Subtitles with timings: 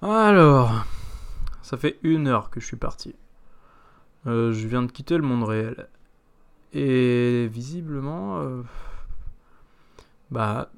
[0.00, 0.84] Alors,
[1.60, 3.16] ça fait une heure que je suis parti.
[4.26, 5.88] Euh, je viens de quitter le monde réel.
[6.72, 8.62] Et visiblement, euh,
[10.30, 10.70] bah,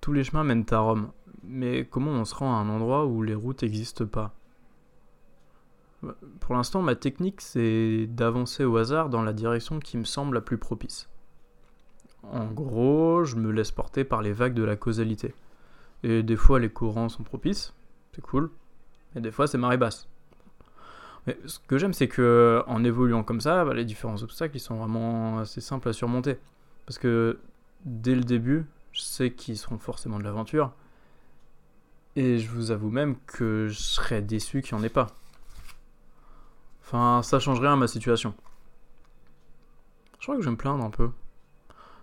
[0.00, 1.12] tous les chemins mènent à Rome.
[1.44, 4.34] Mais comment on se rend à un endroit où les routes n'existent pas?
[6.02, 10.34] Bah, Pour l'instant, ma technique, c'est d'avancer au hasard dans la direction qui me semble
[10.34, 11.08] la plus propice.
[12.24, 15.32] En gros, je me laisse porter par les vagues de la causalité.
[16.02, 17.74] Et des fois, les courants sont propices,
[18.14, 18.50] c'est cool.
[19.16, 20.08] Et des fois, c'est marée basse.
[21.26, 24.60] Mais ce que j'aime, c'est que en évoluant comme ça, bah, les différents obstacles, ils
[24.60, 26.38] sont vraiment assez simples à surmonter.
[26.86, 27.38] Parce que
[27.84, 30.72] dès le début, je sais qu'ils seront forcément de l'aventure.
[32.16, 35.06] Et je vous avoue même que je serais déçu qu'il n'y en ait pas.
[36.82, 38.34] Enfin, ça change rien à ma situation.
[40.18, 41.10] Je crois que je vais me plaindre un peu.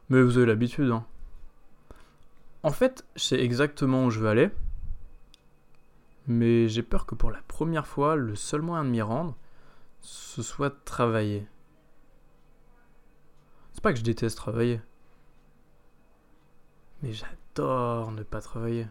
[0.10, 1.06] Mais vous avez l'habitude, hein.
[2.64, 4.50] En fait, je sais exactement où je veux aller.
[6.30, 9.36] Mais j'ai peur que pour la première fois, le seul moyen de m'y rendre,
[10.00, 11.48] ce soit de travailler.
[13.74, 14.80] C'est pas que je déteste travailler.
[17.02, 18.88] Mais j'adore ne pas travailler.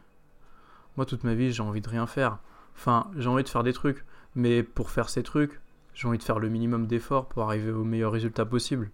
[0.96, 2.40] Moi, toute ma vie, j'ai envie de rien faire.
[2.74, 4.04] Enfin, j'ai envie de faire des trucs.
[4.34, 5.60] Mais pour faire ces trucs,
[5.94, 8.90] j'ai envie de faire le minimum d'efforts pour arriver au meilleur résultat possible.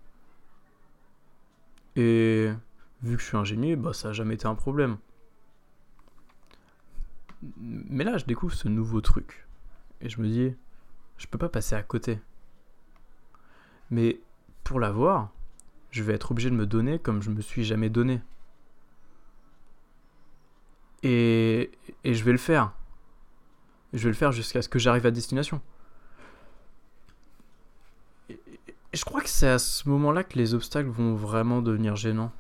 [1.96, 2.52] Et
[3.02, 4.98] vu que je suis ingénieux, bah ça n'a jamais été un problème.
[7.56, 9.46] Mais là, je découvre ce nouveau truc.
[10.00, 10.54] Et je me dis,
[11.16, 12.20] je peux pas passer à côté.
[13.90, 14.20] Mais
[14.62, 15.30] pour l'avoir,
[15.90, 18.20] je vais être obligé de me donner comme je me suis jamais donné.
[21.02, 21.70] Et,
[22.02, 22.72] et je vais le faire.
[23.92, 25.60] Je vais le faire jusqu'à ce que j'arrive à destination.
[28.28, 32.32] Je crois que c'est à ce moment-là que les obstacles vont vraiment devenir gênants.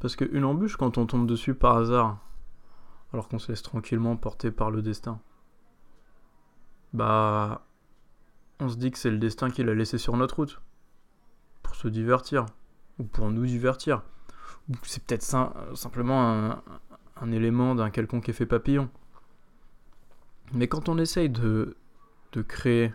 [0.00, 2.18] Parce qu'une embûche, quand on tombe dessus par hasard,
[3.12, 5.20] alors qu'on se laisse tranquillement porter par le destin,
[6.92, 7.64] bah.
[8.60, 10.60] On se dit que c'est le destin qui l'a laissé sur notre route.
[11.62, 12.46] Pour se divertir.
[12.98, 14.02] Ou pour nous divertir.
[14.68, 16.60] Ou c'est peut-être sim- simplement
[17.16, 18.90] un, élément d'un quelconque effet papillon.
[20.52, 21.76] Mais quand on essaye de,
[22.32, 22.92] de créer,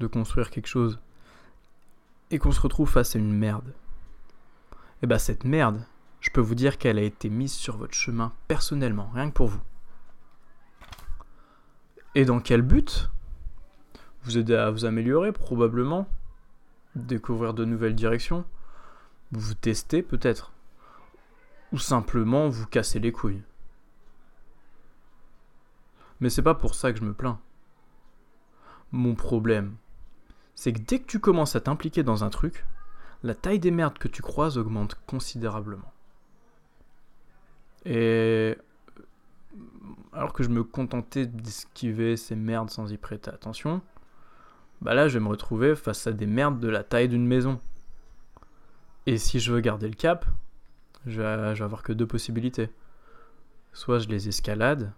[0.00, 1.00] de construire quelque chose,
[2.30, 3.72] et qu'on se retrouve face à une merde,
[5.02, 5.82] et bah cette merde,
[6.28, 9.46] je peux vous dire qu'elle a été mise sur votre chemin personnellement, rien que pour
[9.46, 9.62] vous.
[12.14, 13.08] Et dans quel but
[14.24, 16.06] Vous aider à vous améliorer probablement,
[16.94, 18.44] découvrir de nouvelles directions,
[19.32, 20.52] vous tester peut-être,
[21.72, 23.42] ou simplement vous casser les couilles.
[26.20, 27.40] Mais c'est pas pour ça que je me plains.
[28.92, 29.76] Mon problème,
[30.54, 32.66] c'est que dès que tu commences à t'impliquer dans un truc,
[33.22, 35.90] la taille des merdes que tu croises augmente considérablement.
[37.90, 38.54] Et
[40.12, 43.80] alors que je me contentais d'esquiver ces merdes sans y prêter attention,
[44.82, 47.58] bah là je vais me retrouver face à des merdes de la taille d'une maison.
[49.06, 50.26] Et si je veux garder le cap,
[51.06, 52.68] je vais, avoir que deux possibilités.
[53.72, 54.92] Soit je les escalade,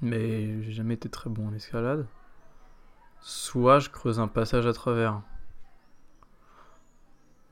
[0.00, 2.06] mais j'ai jamais été très bon en escalade.
[3.20, 5.22] Soit je creuse un passage à travers.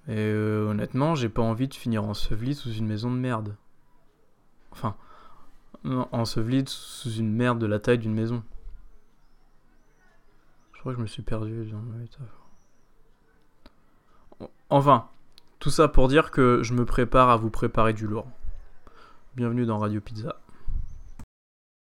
[0.07, 3.57] Et euh, honnêtement, j'ai pas envie de finir enseveli sous une maison de merde.
[4.73, 4.95] Enfin,
[5.85, 8.43] non, enseveli sous une merde de la taille d'une maison.
[10.73, 11.83] Je crois que je me suis perdu dans.
[14.71, 15.09] Enfin,
[15.59, 18.27] tout ça pour dire que je me prépare à vous préparer du lourd.
[19.37, 20.41] Bienvenue dans Radio Pizza.